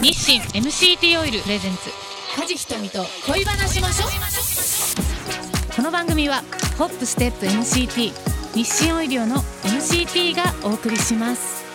[0.00, 1.90] 日清 MCT オイルプレゼンツ
[2.36, 4.06] 梶ひとみと恋話しましょ
[5.74, 6.42] この番組は
[6.78, 8.12] ホップステップ MCT
[8.54, 11.66] 日清オイリオの MCT がお送りします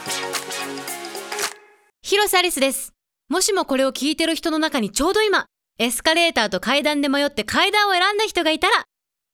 [2.12, 2.92] 広瀬アリスです。
[3.30, 5.46] もしもこれを聞いてる人の中にちょうど今、
[5.80, 8.84] エスカレーターと階段で迷って階段を選んだ人がいたら、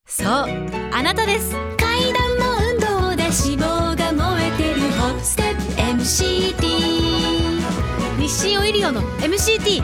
[0.07, 1.55] そう、あなたです。
[1.77, 5.61] 階段の運動で脂肪が燃えてるホップステップ
[6.04, 6.56] MCT。
[8.48, 9.84] 日清オイリオの MCT。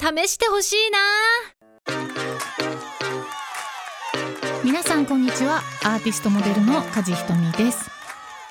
[0.00, 0.98] 試してほしいな。
[4.64, 5.62] 皆さんこんにちは。
[5.84, 7.88] アーティストモデルの梶ひとみです。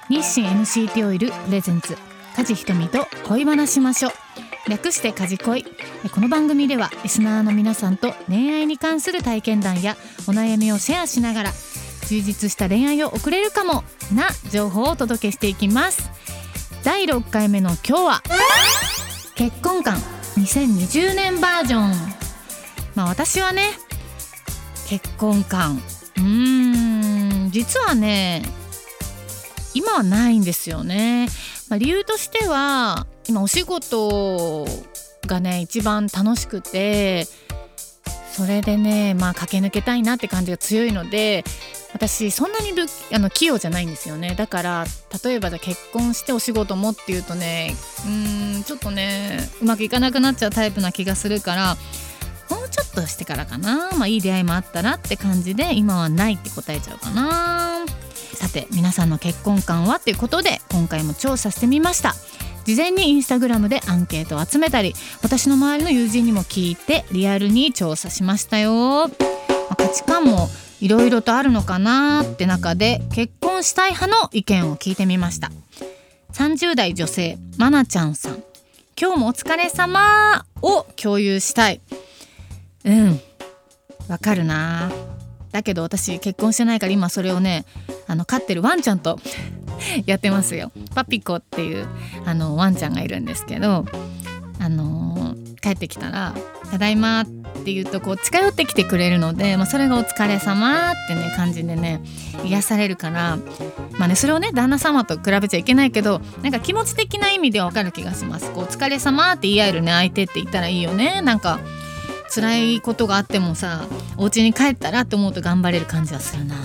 [0.07, 1.97] 日清 MCT オイルプレゼンツ。
[2.37, 4.69] 梶ひとみと恋話しましょう。
[4.69, 5.65] 略して梶恋。
[6.09, 9.97] この番組ではリスナーの皆さんと恋愛に関する体験談や
[10.29, 11.51] お悩みをシェアしながら
[12.07, 13.83] 充実した恋愛を送れるかも
[14.15, 16.09] な情報をお届けしていきます。
[16.87, 18.23] 第6回目の今日は
[19.37, 19.97] 結婚観
[20.35, 21.91] 2020年バージョン。
[22.95, 23.73] まあ私はね
[24.89, 25.75] 結婚観。
[26.17, 28.41] うーん実はね
[29.75, 31.27] 今はないんですよね、
[31.69, 34.65] まあ、理由としては今お仕事
[35.27, 37.27] がね一番楽しくて
[38.31, 41.43] それでねまあ駆け抜けたいなって感じが強いので
[41.97, 42.73] 私そんなに
[43.11, 44.35] あの器用じゃないんですよね。
[44.35, 44.85] だから
[45.23, 47.73] 例えばじゃあ結婚してお仕事もっていうとね
[48.05, 51.75] うんちょっとねうまくいかなくなっちゃうタイプな気がするから
[52.51, 53.89] もうちょっとしてからかな。
[53.93, 57.83] まあいい出会いもあったらって感じで今はないって答えちゃうかな。
[58.35, 62.13] さて皆さんの結婚観はっていうことで今回も調査してみました。
[62.65, 64.93] 事前にインスタグラムでアンケートを集めたり
[65.23, 69.13] 私の周りの友人にも聞いてリアルに調査しましたよ、ま
[69.71, 70.49] あ価値観も
[70.79, 75.51] いろいろとあるのかなって中で結婚したい派の意見を聞いてみました。
[76.33, 78.43] 30代女性まなちゃんさん。
[78.99, 81.81] 今日もお疲れ様を共有したい。
[82.85, 83.19] うん。
[84.07, 84.91] わかるな。
[85.51, 87.65] だけど私結婚してないから今それをね
[88.07, 89.19] あの飼ってるワンちゃんと
[90.05, 90.71] やってますよ。
[90.93, 91.87] パピコっていう
[92.25, 93.85] あのワンちゃんがいるんですけど
[94.59, 96.33] あのー帰ってきたら
[96.71, 102.01] 「ただいま」って言うとこう近寄ってきてくれるので、まあ、それが「お疲れ様ってね感じでね
[102.43, 103.37] 癒されるから
[103.97, 108.51] まあねそれをね旦那様と比べちゃいけないけどなんか気持ち的な意味でわかる気がします。
[108.51, 111.21] こうお疲れ様って言い合えるね相手って言ったらいいよね。
[111.21, 111.59] なんか
[112.33, 113.85] 辛いことがあってもさ
[114.17, 116.55] お家に帰ったらって思うと頑張れる感じはするな。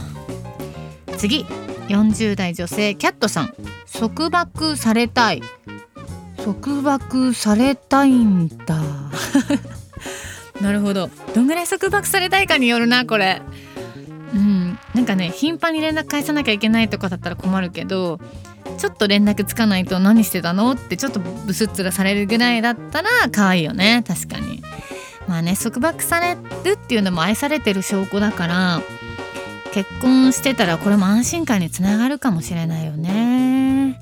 [1.17, 1.47] 次。
[1.89, 3.55] 40代女性キャットさん。
[3.93, 5.43] 束縛されたい。
[6.37, 8.83] 束縛されたいんだ。
[10.63, 11.11] なるほど。
[11.35, 13.43] どんぐらい束縛されたいかによるなこれ。
[14.33, 14.79] うん。
[14.95, 18.21] なんかね頻繁に連絡返さなきゃいけないとかだったら困るけど
[18.79, 24.05] ちょっと連絡つかないと何してたのってちょっとブスッツラされるぐらいだったら可愛いよね。
[24.07, 24.63] 確かに。
[25.27, 28.83] まあね束縛されるっていうのも愛されてる証拠だから
[29.73, 34.01] 結婚してたらこれも安心感につながるかもしれないよね。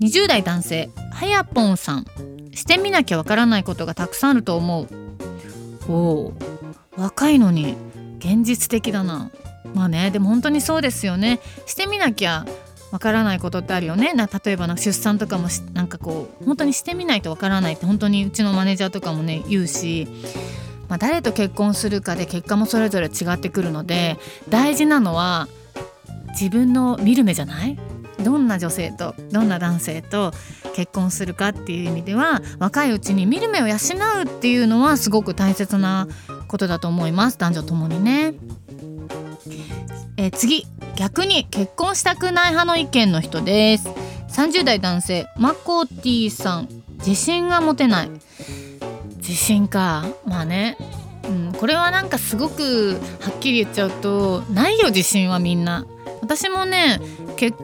[0.00, 2.06] 20代男性はやぽんさん。
[2.54, 5.07] してみなきゃわからないことがたくさんあると思う。
[5.88, 6.34] おお
[6.96, 7.76] 若いのに
[8.18, 9.30] 現実的だな。
[9.74, 11.40] まあねでも本当にそうですよね。
[11.66, 12.44] してみなきゃ
[12.90, 14.14] わからないことってあるよね。
[14.14, 20.08] な例えばな出産とかもなんかこう本当にしてみないとわからないって本当にうちのマネージャーとかもね言うし、
[20.88, 24.16] まあ、誰と結婚するかで結果もそれぞれ違ってくるので
[24.48, 25.48] 大事なのは
[26.30, 27.78] 自分の見る目じゃない？
[28.22, 30.32] どんな女性とどんな男性と
[30.74, 36.08] 結婚するかっていう意味では若いうちに見る目を養うっていうのはすごく大切な
[36.48, 37.38] ことだと思います。
[37.38, 38.34] 男女ともにね。
[40.16, 43.88] え次逆に結婚したくない派の意見の人です。
[44.30, 46.68] 30代男性マコティさん。
[46.98, 48.10] 自信が持てない。
[49.18, 50.04] 自信か。
[50.26, 50.76] まあね、
[51.24, 55.86] うん、これはなんかすごくはっきり言っちゃうとないよ自信はみんな。
[56.20, 57.00] 私もね
[57.36, 57.56] 結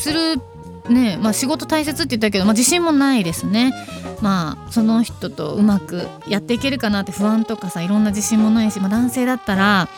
[0.00, 0.40] する
[0.88, 3.72] ねまあ仕事大切って言ったけど、まあ、自信もないですね。
[4.20, 9.88] まあその人とうまくやっていけるかなって不安とかさいろんな自信もないし、まあ、男性だったら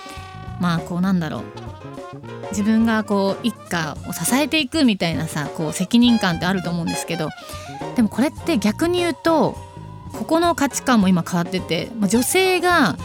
[0.60, 1.42] まあこうなんだろう。
[2.50, 7.30] 自分がこう一家を支えていくみたいなさこう責任感ってあると思うんですけど
[7.96, 9.56] でもこれって逆に言うと
[10.12, 12.96] ここの価値観も今変わってて、まあ、女性が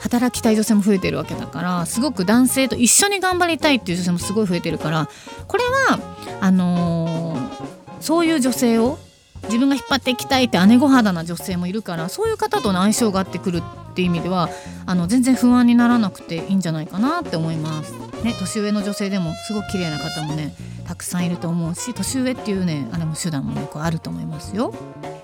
[0.00, 5.08] 働きたい女性も増えてるわけだからすごく男性と一緒に頑張りたいっていう女性もすごい増えてるから
[5.46, 8.98] これはあのーそういう女性を
[9.44, 14.48] 自分が引っ張っていきたいって姉御肌な女性もいるからそういう方との相性が合ってくるっていう意味では
[14.86, 17.92] あの全然不安にならなくていいんじゃないかなって思います。
[18.22, 20.54] ね、年上の女性でもすごく綺麗な方もね
[20.86, 24.74] たくさんいると思うし年上っていうねあれも手段もねこうあると思いますよ。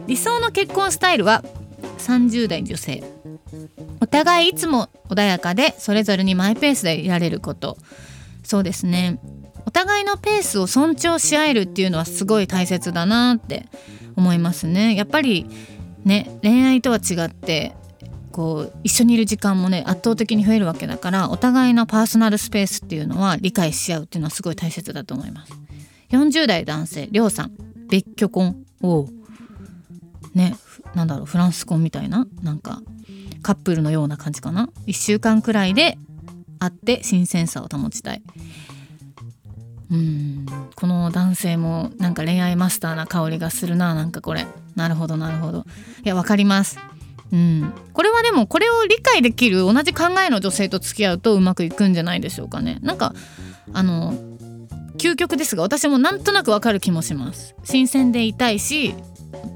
[0.06, 1.44] 理想の結婚スタイルは
[1.98, 3.02] 30代女性。
[4.00, 7.76] お互いいつも穏やかでそれぞれにマイペースでいられること。
[8.42, 9.18] そうですね。
[9.66, 13.68] お互いのペースを尊重し合えるっていうのはすごい大切だなって
[14.16, 14.94] 思いますね。
[14.94, 15.46] やっぱり
[16.04, 17.74] ね恋愛とは違って
[18.30, 25.52] こう一緒にいる時間もね圧倒的に増えるわけだからお互いのパーソナルスペースっていうのは理解し合うっていうのはすごい大切だと思います。
[26.10, 27.52] 40代男性りょうさん
[27.88, 28.56] 別居婚？
[28.82, 29.06] を
[30.34, 30.56] ね
[30.94, 32.26] なんだろうフランス婚みたいな？
[32.42, 32.80] なんか
[33.42, 35.98] カップルのような感じかな？1週間くらいで
[36.58, 38.22] 会って新鮮さを保ちたい。
[39.92, 40.46] うん。
[40.74, 44.46] この男性もなんか恋愛マスターな香りがするななんかこれ。
[44.74, 45.66] なるほどなるほど。
[46.02, 46.78] いやわかります。
[47.30, 47.72] うん。
[47.92, 52.78] これはでもこれを理解できる同じ考えの女性と付き合うとうまくいくんじゃないでしょうかね。
[52.82, 53.14] なんか
[53.74, 54.14] あの
[54.96, 57.54] 究極ですが私もなんとなくわかる気もします。
[57.64, 58.94] 新鮮でいたいし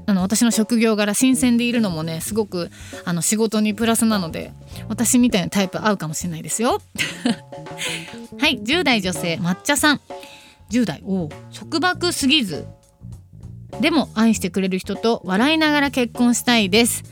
[0.05, 2.69] あの私の職業柄新鮮でいるのもねすごく
[3.05, 4.51] あの仕事にプラスなので
[4.87, 6.81] 私みたいなタイプ合うかもしれないですよ。
[8.39, 10.01] はい10代女性抹茶さん。
[10.69, 12.67] 10代お束縛すぎず
[13.79, 17.03] でも愛してくれる人と笑いながら結婚したいです。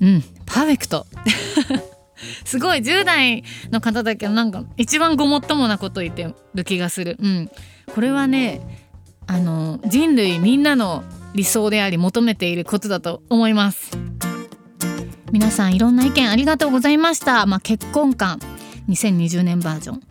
[0.00, 1.06] うんパーフェクト。
[2.44, 7.16] すごい10代の方だけどなんか一番ごもっともなこと言ってる気がする。
[7.20, 7.50] うん。
[7.94, 8.60] これはね
[9.26, 11.04] あの人類みんなの
[11.34, 13.90] 理想であり求めていることだと思います。
[15.32, 17.46] 皆さんいろんな意見ありがとうございました。
[17.46, 18.40] まあ、結婚観。
[18.88, 20.02] 2020年バージョン。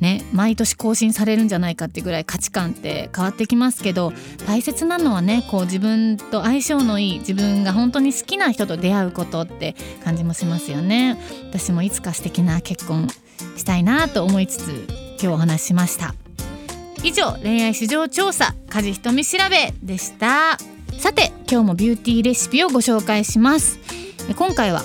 [0.00, 4.12] ね毎年更新されるんじゃないかってぐらい価値観って変わってきますけど
[4.46, 9.74] 大切なのはねこう自分と相性のいい自分が本当に好きな人と出会うことって
[10.04, 11.18] 感じもしますよね。
[11.50, 13.08] 私もいつか素敵な結婚
[13.56, 14.86] したいなと思いつつ
[15.20, 16.14] 今日お話ししました。
[17.02, 20.58] 以上恋愛市場調査家事瞳調べでした。
[20.98, 23.78] さて今日もビューティーレシピをご紹介します。
[24.36, 24.82] 今回は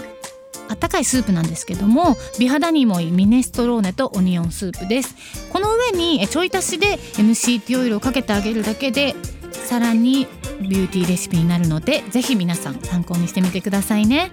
[0.69, 5.15] あったかいスープなんですけども美肌にもいいミネストローネとオニオンスープです。
[5.51, 9.15] この上にちょい足しで MCT オイルをかけてあげるだけで
[9.51, 10.27] さらに
[10.61, 14.31] ビューティーレシピになるのでぜひ皆さん参考にしてみてくださいね。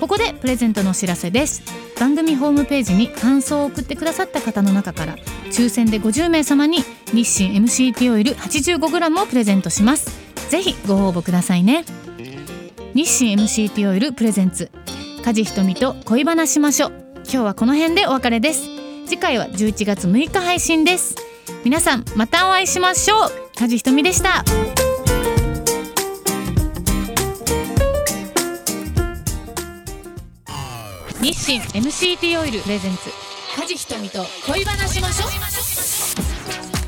[0.00, 1.62] ここでプレゼントのお知らせです。
[1.98, 5.16] 番組ホームページに感想を送ってくださった方の中から
[5.46, 6.78] 抽選で50名様に
[7.12, 10.10] 日清 MCT オイル 85g をプレゼントします。
[10.50, 11.84] ぜひご応募くださいね。
[12.94, 14.70] 日清 MCT オイルプレゼンツ
[15.24, 16.92] 梶ひとみと恋話しましょう。
[17.24, 18.68] 今日はこの辺でお別れです。
[19.06, 21.16] 次回は11月6日配信です。
[21.64, 23.30] 皆さんまたお会いしましょう。
[23.56, 24.44] 梶ひとみでした。
[31.36, 33.10] 日清 MCT オイルプレゼンツ
[33.56, 35.26] 梶ひとみと恋話しましょ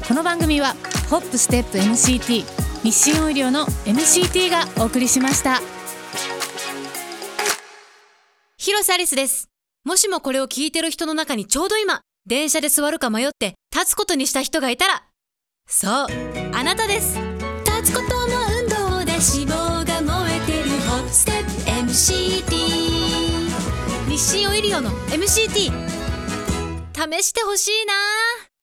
[0.09, 0.75] この番組は
[1.11, 2.45] ホップステップ MCT
[2.83, 5.61] 日清オイリオの MCT がお送りしました
[8.57, 9.49] 広瀬アリスです。
[9.85, 15.05] もしもこれを聞いてる人の中にちょうど今、電車で座るか迷って立つことにした人がいたら、
[15.67, 16.07] そう、
[16.53, 17.19] あなたです。
[17.65, 18.69] 立つことの運
[18.99, 21.51] 動で脂肪が燃えてるホップステップ
[21.93, 22.58] MCT。
[24.19, 25.71] 日清オイリオの MCT。
[26.93, 28.48] 試してほしいな